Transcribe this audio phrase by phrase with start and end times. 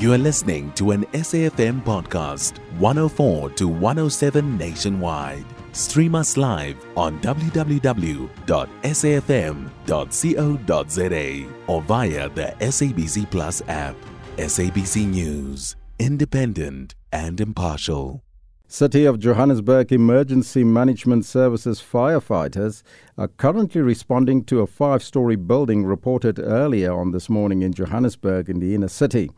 [0.00, 5.44] You are listening to an SAFM podcast, 104 to 107 nationwide.
[5.72, 7.74] Stream us live on www.safm.co.za
[11.66, 13.94] or via the SABC Plus app.
[14.38, 18.22] SABC News, independent and impartial.
[18.68, 22.82] City of Johannesburg Emergency Management Services firefighters
[23.18, 28.48] are currently responding to a five story building reported earlier on this morning in Johannesburg
[28.48, 29.28] in the inner city.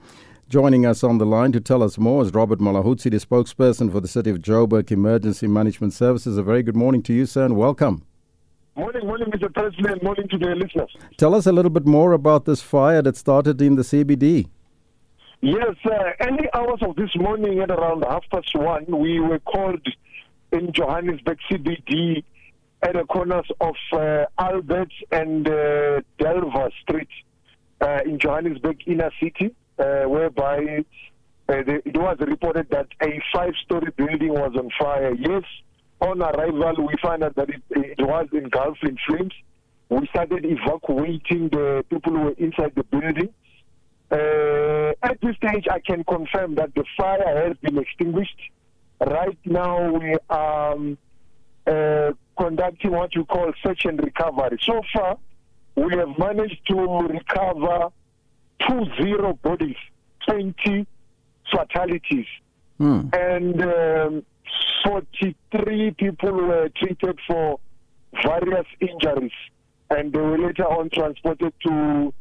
[0.52, 4.00] Joining us on the line to tell us more is Robert Mulaudzi, the spokesperson for
[4.00, 6.36] the City of Joburg Emergency Management Services.
[6.36, 8.04] A very good morning to you, sir, and welcome.
[8.76, 9.48] Morning, morning, Mr.
[9.48, 10.02] Presslin.
[10.02, 10.94] Morning to the listeners.
[11.16, 14.50] Tell us a little bit more about this fire that started in the CBD.
[15.40, 19.88] Yes, uh, early hours of this morning at around half past one, we were called
[20.52, 22.24] in Johannesburg CBD
[22.82, 27.08] at the corners of uh, Albert and uh, Delver Street
[27.80, 30.84] uh, in Johannesburg inner city, uh, whereby
[31.48, 35.14] uh, it was reported that a five-story building was on fire.
[35.14, 35.42] Yes,
[36.00, 39.32] on arrival, we found out that it, it was engulfed in flames.
[39.88, 43.28] We started evacuating the people who were inside the building.
[44.10, 48.38] Uh, at this stage, I can confirm that the fire has been extinguished.
[49.00, 50.98] Right now, we are um,
[51.66, 54.58] uh, conducting what you call search and recovery.
[54.62, 55.18] So far,
[55.76, 57.88] we have managed to recover
[58.68, 59.76] two zero bodies,
[60.28, 60.86] 20
[61.50, 62.26] fatalities,
[62.78, 63.02] Hmm.
[63.12, 64.22] and um,
[64.84, 67.60] 43 people were treated for
[68.22, 69.32] various injuries,
[69.90, 72.12] and they were later on transported to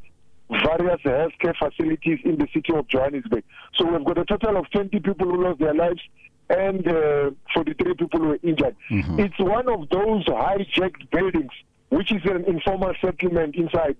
[0.50, 3.44] various healthcare facilities in the city of Johannesburg.
[3.75, 6.02] So we've got a total of 20 people who lost their lives
[6.50, 8.75] and uh, 43 people were injured.
[9.17, 11.52] It's one of those hijacked buildings,
[11.89, 13.95] which is an informal settlement inside.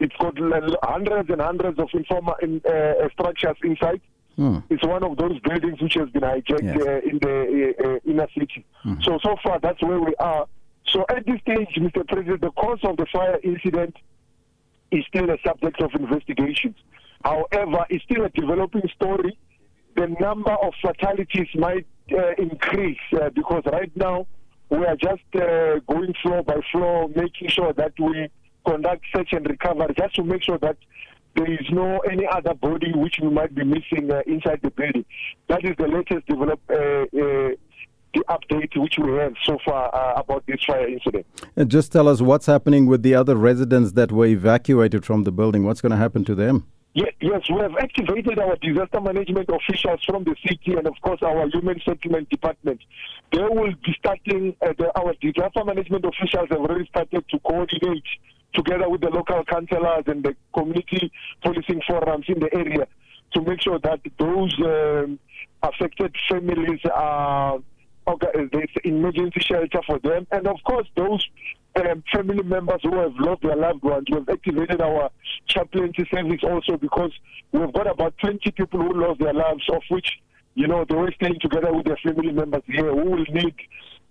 [0.00, 0.34] It's got
[0.82, 4.00] hundreds and hundreds of informal in, uh, structures inside.
[4.36, 4.58] Hmm.
[4.68, 6.82] It's one of those buildings which has been hijacked Yes.
[6.84, 8.64] uh, in the uh, uh, inner city.
[9.02, 10.46] So, so far, that's where we are.
[10.88, 12.04] So, at this stage, Mr.
[12.04, 13.96] Presslin, the cause of the fire incident
[14.90, 16.76] is still a subject of investigations.
[17.24, 19.38] However, it's still a developing story.
[19.96, 24.26] The number of fatalities might uh, increase uh, because right now
[24.68, 28.28] we are just uh, going floor by floor, making sure that we
[28.66, 30.76] conduct search and recovery, just to make sure that
[31.36, 35.04] there is no any other body which we might be missing uh, inside the building.
[35.48, 37.50] That is the latest develop uh, uh,
[38.14, 41.26] the update which we have so far uh, about this fire incident.
[41.56, 45.32] And just tell us what's happening with the other residents that were evacuated from the
[45.32, 45.64] building.
[45.64, 46.64] What's going to happen to them?
[46.92, 51.20] Ye- Yes, we have activated our disaster management officials from the city and, of course,
[51.22, 52.80] our human settlement department.
[53.32, 58.04] They will be starting, uh, the, our disaster management officials have already started to coordinate
[58.54, 62.86] together with the local councillors and the community policing forums in the area
[63.34, 65.18] to make sure that those um,
[65.62, 67.58] affected families are
[68.06, 68.28] okay,
[68.84, 71.26] emergency shelter for them, and of course those
[71.76, 74.06] um, family members who have lost their loved ones.
[74.10, 75.10] We've activated our
[75.48, 77.12] chaplaincy service also because
[77.52, 80.08] we've got about 20 people who lost their lives, of which
[80.54, 83.54] you know they were staying together with their family members here who will need.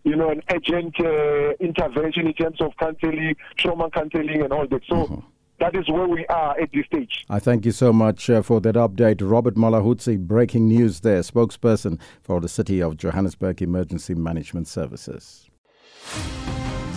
[0.03, 4.81] You know, an urgent uh, intervention in terms of counseling, trauma counseling, and all that.
[4.87, 5.23] So
[5.59, 7.25] that is where we are at this stage.
[7.29, 9.21] I thank you so much uh, for that update.
[9.21, 15.49] Robert Mulaudzi, breaking news there, spokesperson for the City of Johannesburg Emergency Management Services.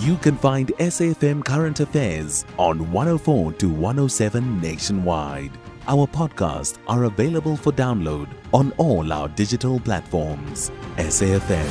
[0.00, 5.52] You can find SAFM Current Affairs on 104 to 107 nationwide.
[5.88, 10.70] Our podcasts are available for download on all our digital platforms.
[10.96, 11.70] SAFM,